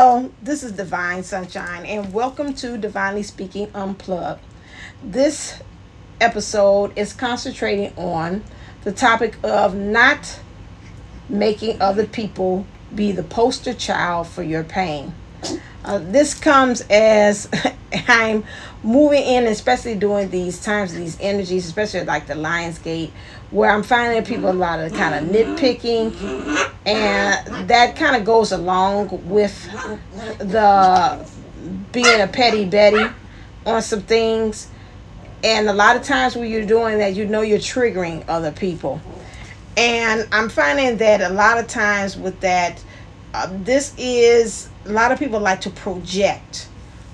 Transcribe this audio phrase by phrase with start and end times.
[0.00, 4.40] Hello, this is Divine Sunshine, and welcome to Divinely Speaking Unplugged.
[5.02, 5.60] This
[6.20, 8.44] episode is concentrating on
[8.84, 10.38] the topic of not
[11.28, 15.12] making other people be the poster child for your pain.
[15.84, 17.50] Uh, this comes as
[18.06, 18.44] I'm
[18.84, 23.10] moving in, especially during these times, these energies, especially like the Lionsgate,
[23.50, 28.52] where I'm finding people a lot of kind of nitpicking, and that kind of goes
[28.52, 29.70] along with
[30.38, 31.28] the
[31.92, 33.12] being a petty Betty
[33.66, 34.68] on some things.
[35.44, 39.00] And a lot of times when you're doing that, you know you're triggering other people.
[39.76, 42.82] And I'm finding that a lot of times with that,
[43.34, 46.68] uh, this is a lot of people like to project,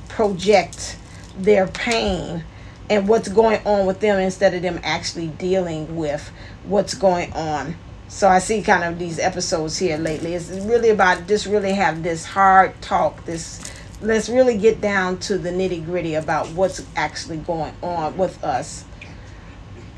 [0.08, 0.96] project
[1.36, 2.44] their pain
[2.88, 6.30] and what's going on with them instead of them actually dealing with
[6.64, 7.74] what's going on.
[8.08, 10.34] So I see kind of these episodes here lately.
[10.34, 13.24] It's really about just really have this hard talk.
[13.24, 13.60] This
[14.00, 18.84] let's really get down to the nitty gritty about what's actually going on with us.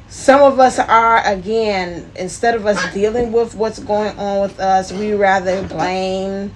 [0.08, 4.92] Some of us are again instead of us dealing with what's going on with us,
[4.92, 6.52] we rather blame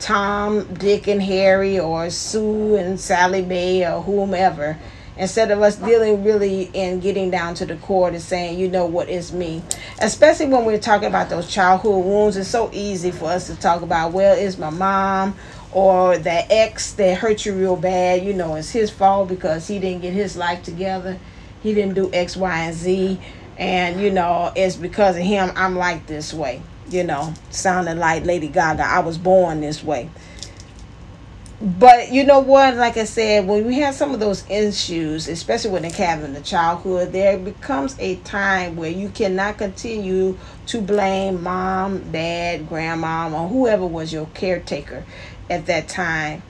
[0.00, 4.78] Tom, Dick, and Harry, or Sue and Sally Mae, or whomever
[5.16, 8.86] instead of us dealing really and getting down to the core and saying, you know
[8.86, 9.62] what is me.
[10.00, 13.82] Especially when we're talking about those childhood wounds, it's so easy for us to talk
[13.82, 15.36] about, well, it's my mom
[15.72, 19.78] or that ex that hurt you real bad, you know, it's his fault because he
[19.78, 21.18] didn't get his life together.
[21.62, 23.18] He didn't do X, Y, and Z.
[23.56, 26.62] And, you know, it's because of him I'm like this way.
[26.88, 28.84] You know, sounding like Lady Gaga.
[28.84, 30.10] I was born this way
[31.60, 32.74] but you know what?
[32.76, 36.34] Like i said when we have some of those issues especially when they have in
[36.34, 43.30] the childhood there becomes a time where you cannot continue to blame mom dad grandma
[43.30, 45.04] or whoever was your caretaker
[45.50, 46.42] at that time.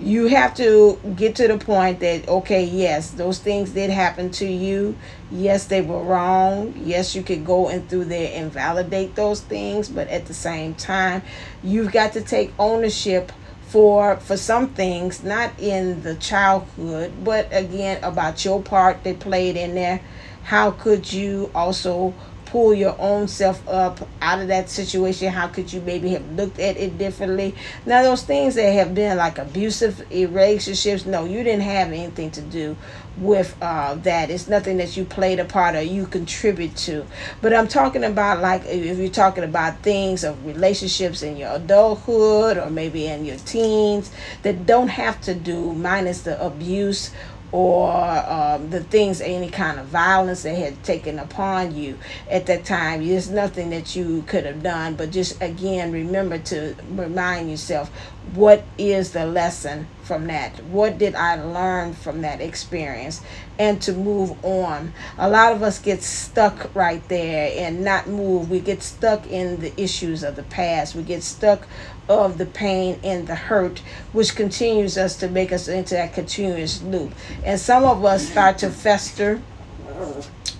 [0.00, 4.46] You have to get to the point that okay yes those things did happen to
[4.46, 4.96] you.
[5.30, 6.74] Yes they were wrong.
[6.76, 9.88] Yes you could go in through there and validate those things.
[9.88, 11.22] But at the same time
[11.62, 13.32] you've got to take ownership
[13.72, 19.56] for for some things not in the childhood but again about your part that played
[19.56, 19.98] in there.
[20.42, 22.12] How could you also
[22.52, 25.32] pull your own self up out of that situation?
[25.32, 27.54] How could you maybe have looked at it differently?
[27.86, 32.42] Now those things that have been like abusive relationships no you didn't have anything to
[32.42, 32.76] do
[33.16, 34.30] with uh, that.
[34.30, 37.06] It's nothing that you played a part or you contribute to.
[37.40, 42.58] But i'm talking about like if you're talking about things of relationships in your adulthood
[42.58, 47.10] or maybe in your teens that don't have to do minus the abuse
[47.52, 51.98] or um, the things, any kind of violence that had taken upon you
[52.30, 53.06] at that time.
[53.06, 57.90] There's nothing that you could have done, but just again, remember to remind yourself
[58.34, 60.62] what is the lesson from that?
[60.64, 63.20] What did I learn from that experience?
[63.58, 64.92] And to move on.
[65.18, 68.50] A lot of us get stuck right there and not move.
[68.50, 70.94] We get stuck in the issues of the past.
[70.94, 71.66] We get stuck
[72.08, 73.80] of the pain and the hurt,
[74.12, 77.12] which continues us to make us into that continuous loop.
[77.44, 79.42] And some of us start to fester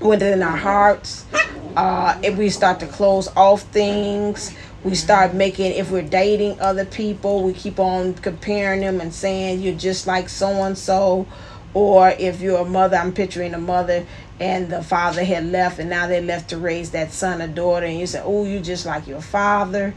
[0.00, 1.24] within our hearts.
[1.76, 4.54] Uh, if we start to close off things,
[4.84, 9.60] we start making, if we're dating other people, we keep on comparing them and saying
[9.60, 11.26] you're just like so and so.
[11.72, 14.04] Or if you're a mother, I'm picturing a mother
[14.40, 17.86] and the father had left and now they're left to raise that son or daughter,
[17.86, 19.94] and you say, Oh, you're just like your father.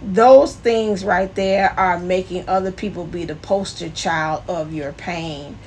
[0.00, 5.58] Those things right there are making other people be the poster child of your pain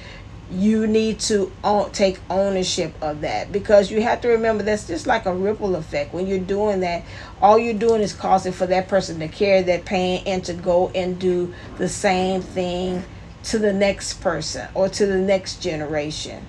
[0.52, 3.52] you need to own, take ownership of that.
[3.52, 6.14] Because you have to remember that's just like a ripple effect.
[6.14, 7.04] When you're doing that
[7.42, 10.90] all you're doing is causing for that person to carry that pain and to go
[10.94, 13.04] and do the same thing
[13.44, 16.46] to the next person or to the next generation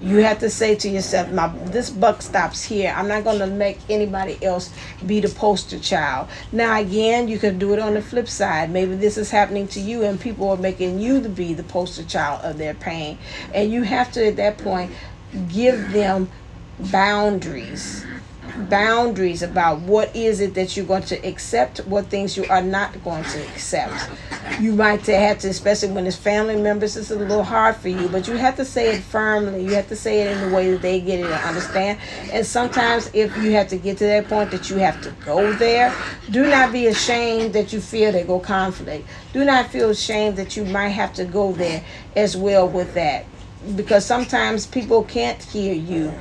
[0.00, 2.92] you have to say to yourself, "My this buck stops here.
[2.96, 4.70] I'm not going to make anybody else
[5.06, 8.70] be the poster child." Now, again, you can do it on the flip side.
[8.70, 12.04] Maybe this is happening to you, and people are making you to be the poster
[12.04, 13.18] child of their pain,
[13.54, 14.92] and you have to at that point
[15.48, 16.28] give them
[16.78, 18.04] boundaries
[18.68, 23.02] boundaries about what is it that you're going to accept, what things you are not
[23.04, 24.08] going to accept.
[24.60, 28.08] You might have to, especially when it's family members, it's a little hard for you,
[28.08, 29.64] but you have to say it firmly.
[29.64, 31.98] You have to say it in the way that they get it and understand.
[32.32, 35.52] And sometimes, if you have to get to that point that you have to go
[35.54, 35.94] there,
[36.30, 39.06] do not be ashamed that you feel there go conflict.
[39.32, 41.84] Do not feel ashamed that you might have to go there
[42.14, 43.26] as well with that.
[43.74, 46.14] Because sometimes people can't hear you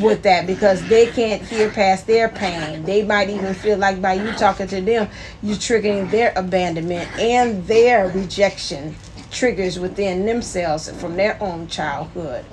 [0.00, 2.82] with that because they can't hear past their pain.
[2.84, 5.08] They might even feel like by you talking to them,
[5.42, 8.96] you're triggering their abandonment and their rejection
[9.30, 12.44] triggers within themselves from their own childhood.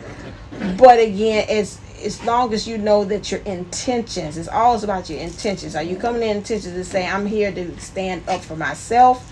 [0.77, 5.19] But again, it's as long as you know that your intentions, it's always about your
[5.19, 5.75] intentions.
[5.75, 9.31] Are you coming in intentions to say, I'm here to stand up for myself?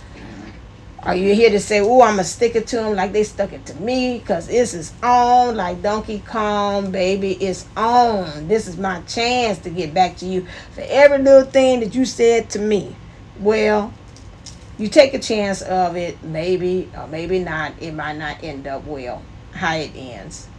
[1.03, 3.23] Are you here to say, oh, I'm going to stick it to them like they
[3.23, 4.19] stuck it to me?
[4.19, 7.33] Because this is on, like Donkey Kong, baby.
[7.33, 8.49] It's on.
[8.49, 12.05] This is my chance to get back to you for every little thing that you
[12.05, 12.95] said to me.
[13.39, 13.93] Well,
[14.77, 17.73] you take a chance of it, maybe or maybe not.
[17.79, 19.21] It might not end up well,
[19.53, 20.49] how it ends.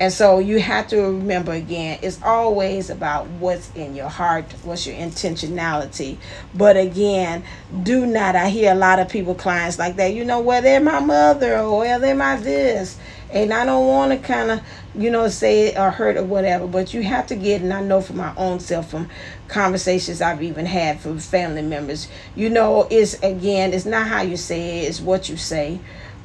[0.00, 4.86] And so you have to remember again, it's always about what's in your heart, what's
[4.86, 6.16] your intentionality.
[6.54, 7.44] But again,
[7.82, 10.80] do not, I hear a lot of people, clients like that, you know, well, they're
[10.80, 12.98] my mother or well, they're my this.
[13.30, 14.60] And I don't want to kind of,
[14.94, 17.82] you know, say it or hurt or whatever, but you have to get, and I
[17.82, 19.08] know for my own self from
[19.48, 24.38] conversations I've even had from family members, you know, it's again, it's not how you
[24.38, 25.78] say it, it's what you say.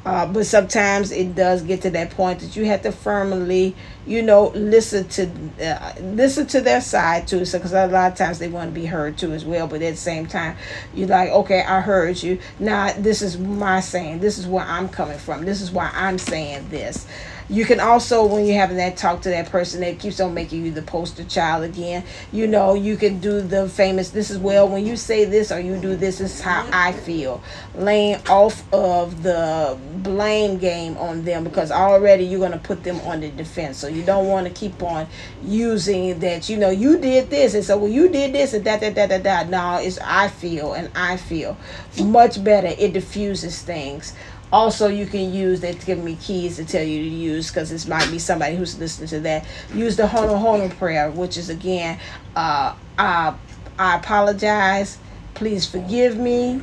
[0.05, 3.75] Uh, but sometimes it does get to that point that you have to firmly,
[4.05, 5.27] you know, listen to
[5.59, 7.43] uh, listen to their side too.
[7.43, 9.65] So, because a lot of times they want to be heard too as well.
[9.65, 10.57] But at the same time,
[10.93, 12.37] you're like, okay, I heard you.
[12.59, 14.19] Now this is my saying.
[14.19, 15.43] This is where I'm coming from.
[15.43, 17.07] This is why I'm saying this.
[17.47, 20.65] You can also, when you're having that talk to that person that keeps on making
[20.65, 24.67] you the poster child again, you know, you can do the famous, this is well,
[24.67, 27.43] when you say this or you do this, this is how I feel.
[27.75, 32.99] Laying off of the blame game on them because already you're going to put them
[33.01, 33.77] on the defense.
[33.77, 35.07] So you don't want to keep on
[35.43, 37.53] using that, you know, you did this.
[37.53, 39.49] And so, well, you did this and that, that, that, that, that.
[39.49, 41.57] No, it's I feel and I feel.
[42.01, 42.67] Much better.
[42.67, 44.13] It diffuses things
[44.55, 47.85] also you can use they give me keys to tell you to use because this
[47.87, 49.45] might be somebody who's listening to that.
[49.73, 51.99] Use the Ho'oponopono prayer which is again
[52.37, 53.33] uh, uh,
[53.77, 54.97] i apologize.
[55.33, 56.61] Please forgive me.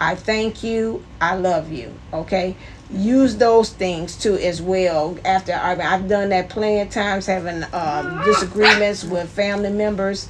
[0.00, 1.04] I thank you.
[1.20, 2.54] I love you okay?
[2.90, 5.18] Use those things too as well.
[5.24, 10.28] After i've done that plenty of times having um, disagreements with family members.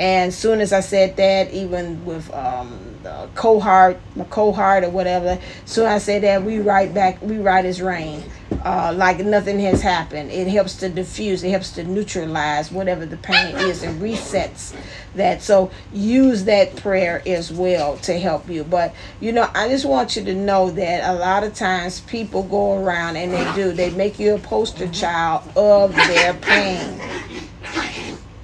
[0.00, 5.38] And soon as I said that, even with um, the cohort, my cohort or whatever,
[5.64, 8.24] So I said that we right back, we right as rain,
[8.64, 10.32] uh, like nothing has happened.
[10.32, 14.74] It helps to diffuse, it helps to neutralize whatever the pain is and resets
[15.14, 15.40] that.
[15.42, 18.64] So use that prayer as well to help you.
[18.64, 22.42] But you know, I just want you to know that a lot of times people
[22.42, 27.00] go around and they do, they make you a poster child of their pain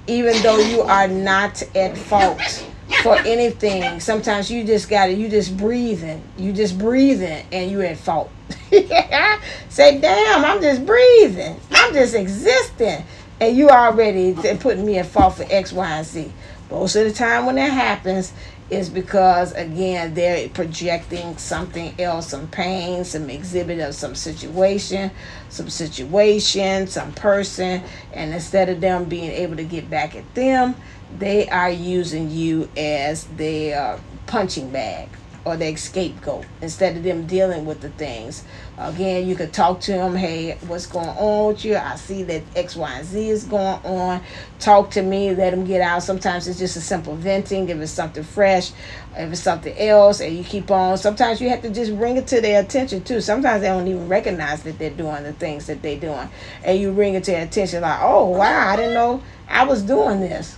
[0.05, 2.62] even though you are not at fault
[3.03, 3.99] for anything.
[3.99, 6.23] Sometimes you just got to, you just breathing.
[6.37, 8.31] You just breathing and you at fault.
[9.69, 11.59] Say, damn, I'm just breathing.
[11.71, 13.03] I'm just existing.
[13.39, 16.31] And you already putting me at fault for X, Y, and Z.
[16.71, 18.33] Most of the time when that happens,
[18.73, 25.11] is because again they're projecting something else some pain some exhibit of some situation
[25.49, 27.81] some situation some person
[28.13, 30.75] and instead of them being able to get back at them
[31.19, 35.07] they are using you as their punching bag
[35.45, 38.43] or the scapegoat instead of them dealing with the things.
[38.77, 41.75] Again, you could talk to them, hey, what's going on with you?
[41.75, 44.21] I see that X, Y, and Z is going on.
[44.59, 46.01] Talk to me, let them get out.
[46.01, 48.71] Sometimes it's just a simple venting, if it's something fresh,
[49.15, 50.97] if it's something else, and you keep on.
[50.97, 53.21] Sometimes you have to just bring it to their attention too.
[53.21, 56.29] Sometimes they don't even recognize that they're doing the things that they're doing.
[56.63, 59.83] And you bring it to their attention like, oh, wow, I didn't know I was
[59.83, 60.57] doing this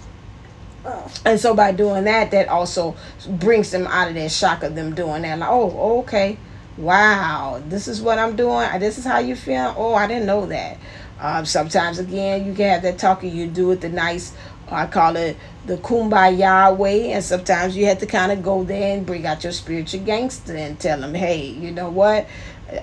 [1.26, 2.96] and so by doing that, that also
[3.28, 5.40] brings them out of that shock of them doing that.
[5.40, 6.38] Like, oh, okay,
[6.78, 8.68] wow, this is what I'm doing.
[8.80, 9.74] This is how you feel.
[9.78, 10.78] Oh, I didn't know that.
[11.20, 13.36] Um, sometimes again, you can have that talking.
[13.36, 14.34] You do it the nice.
[14.68, 15.38] I call it
[15.68, 19.44] the kumbaya way, and sometimes you have to kind of go there and bring out
[19.44, 22.28] your spiritual gangster and tell them, hey, you know what?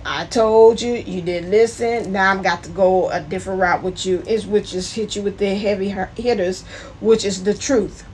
[0.05, 2.13] I told you, you didn't listen.
[2.13, 4.23] Now I've got to go a different route with you.
[4.27, 6.63] Is which is hit you with the heavy hitters,
[7.01, 8.05] which is the truth.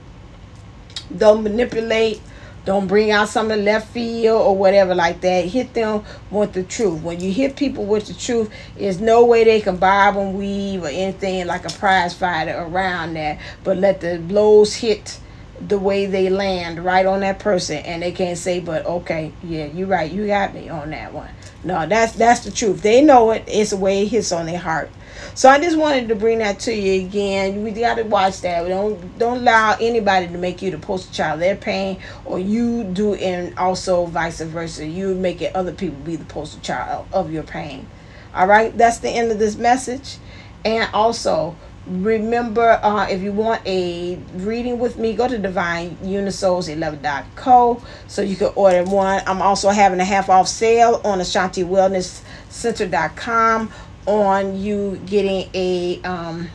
[1.15, 2.21] Don't manipulate.
[2.65, 5.45] Don't bring out some of the left field or whatever like that.
[5.45, 7.01] Hit them with the truth.
[7.01, 10.83] When you hit people with the truth, there's no way they can bob and weave
[10.83, 13.39] or anything like a prize fighter around that.
[13.63, 15.19] But let the blows hit
[15.67, 19.65] the way they land right on that person and they can't say but okay yeah
[19.65, 21.29] you're right you got me on that one
[21.63, 22.81] no, that's that's the truth.
[22.81, 23.43] They know it.
[23.47, 24.89] It's the way it hits on their heart.
[25.35, 27.63] So I just wanted to bring that to you again.
[27.63, 28.63] We got to watch that.
[28.63, 32.39] We don't don't allow anybody to make you the poster child of their pain, or
[32.39, 34.85] you do, and also vice versa.
[34.85, 37.87] You make it other people be the poster child of your pain.
[38.33, 40.17] All right, that's the end of this message.
[40.63, 41.57] And also
[41.89, 48.51] Remember, uh, if you want a reading with me, go to divineunisouls11.co so you can
[48.55, 49.23] order one.
[49.25, 53.71] I'm also having a half off sale on Ashanti Wellness Center.com
[54.05, 56.49] on you getting a um,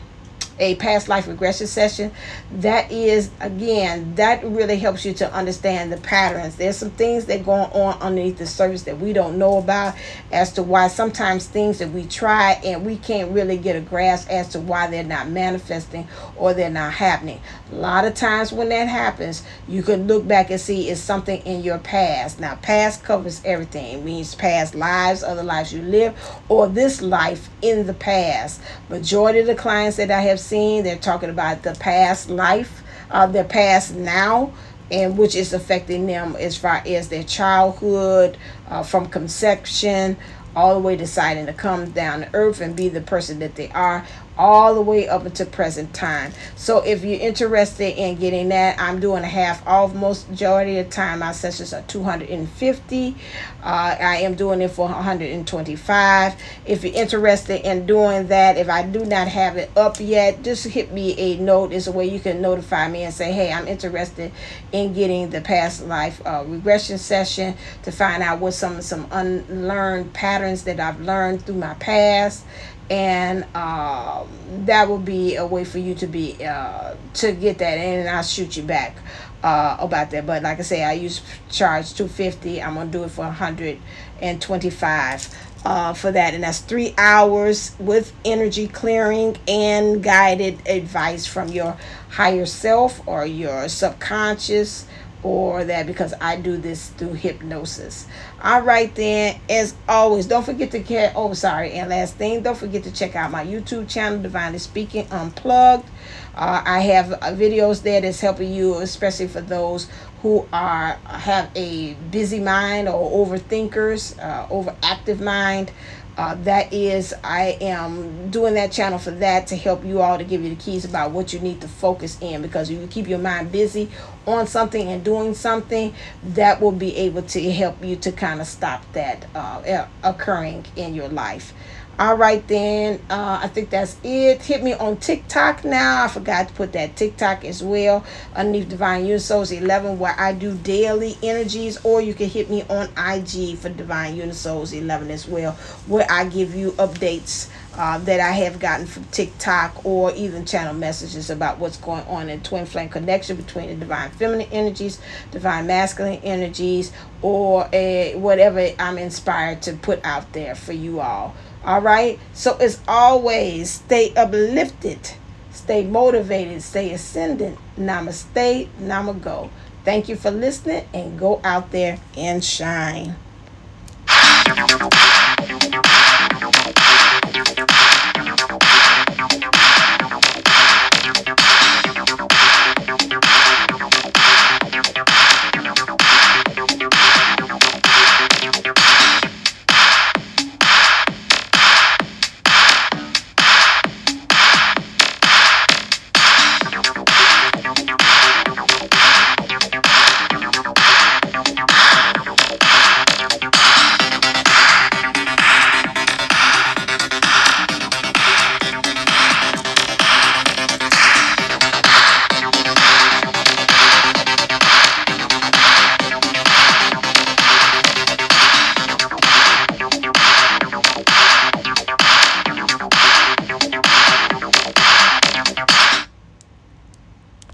[0.59, 2.11] a past life regression session
[2.51, 6.55] that is again that really helps you to understand the patterns.
[6.55, 9.95] There's some things that go on underneath the surface that we don't know about
[10.31, 10.87] as to why.
[10.87, 14.87] Sometimes things that we try and we can't really get a grasp as to why
[14.87, 16.07] they're not manifesting
[16.37, 17.41] or they're not happening.
[17.71, 21.41] A lot of times when that happens you can look back and see it's something
[21.41, 22.39] in your past.
[22.39, 23.99] Now past covers everything.
[23.99, 28.61] It means past lives other lives you live or this life in the past.
[28.89, 33.43] Majority of the clients that i have They're talking about the past life, uh, their
[33.43, 34.53] past now,
[34.91, 38.37] and which is affecting them as far as their childhood,
[38.69, 40.17] uh, from conception
[40.55, 43.69] all the way deciding to come down to earth and be the person that they
[43.71, 44.05] are
[44.37, 46.31] all the way up until present time.
[46.55, 50.85] So if you're interested in getting that, I'm doing a half off most majority of
[50.85, 51.19] the time.
[51.19, 53.15] My sessions are 250.
[53.63, 56.35] Uh, I am doing it for 125.
[56.65, 60.65] If you're interested in doing that, if I do not have it up yet, just
[60.65, 61.71] hit me a note.
[61.71, 64.31] It's a way you can notify me and say, hey, I'm interested
[64.71, 70.13] in getting the past life uh, regression session to find out what some some unlearned
[70.13, 72.45] patterns that I've learned through my past
[72.89, 74.27] and um,
[74.65, 78.09] that will be a way for you to be uh, to get that in and
[78.09, 78.95] I'll shoot you back
[79.43, 80.25] uh, about that.
[80.25, 85.93] But like I say I use charge 250 I'm gonna do it for 125 uh,
[85.93, 86.33] for that.
[86.33, 91.77] And that's three hours with energy clearing and guided advice from your
[92.11, 94.87] higher self or your subconscious
[95.25, 98.05] or that because I do this through hypnosis.
[98.43, 101.13] All right, then, as always, don't forget to get.
[101.15, 105.07] Oh, sorry, and last thing, don't forget to check out my YouTube channel, Divinely Speaking
[105.09, 105.89] Unplugged.
[106.35, 109.89] Uh, I have uh, videos there that's helping you, especially for those
[110.21, 115.71] who are have a busy mind or overthinkers, uh, overactive mind.
[116.17, 120.23] Uh, that is, I am doing that channel for that to help you all to
[120.23, 123.07] give you the keys about what you need to focus in because if you keep
[123.07, 123.89] your mind busy
[124.25, 125.93] on something and doing something,
[126.23, 130.95] that will be able to help you to kind of stop that uh, occurring in
[130.95, 131.53] your life.
[131.97, 132.99] All right, then.
[133.09, 134.41] Uh, I think that's it.
[134.41, 136.03] Hit me on TikTok now.
[136.03, 140.55] I forgot to put that TikTok as well underneath Divine Unisouls 11, where I do
[140.55, 145.53] daily energies, or you can hit me on IG for Divine Unisouls 11 as well,
[145.87, 150.73] where I give you updates uh, that I have gotten from TikTok or even channel
[150.73, 154.99] messages about what's going on in twin flame connection between the divine feminine energies,
[155.31, 161.35] divine masculine energies, or a, whatever I'm inspired to put out there for you all.
[161.65, 162.19] All right.
[162.33, 165.11] So as always, stay uplifted,
[165.51, 167.57] stay motivated, stay ascendant.
[167.77, 169.49] Namaste, namago.
[169.83, 173.15] Thank you for listening and go out there and shine.